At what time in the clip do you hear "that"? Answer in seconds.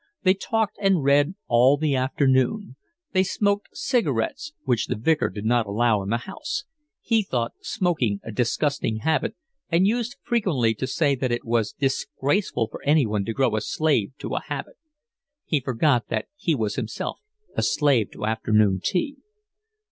11.13-11.31, 16.07-16.25